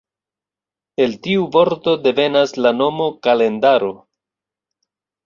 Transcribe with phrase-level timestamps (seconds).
[1.03, 3.91] El tiu vorto devenas la nomo “kalendaro”.